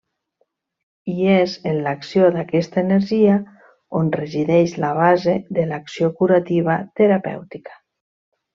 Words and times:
I 1.15 1.27
és 1.33 1.51
en 1.71 1.77
l'acció 1.87 2.29
d'aquesta 2.37 2.79
energia 2.85 3.37
on 4.01 4.11
resideix 4.17 4.75
la 4.87 4.91
base 5.03 5.37
de 5.59 5.67
l'acció 5.73 6.11
curativa 6.23 6.79
terapèutica. 7.03 7.79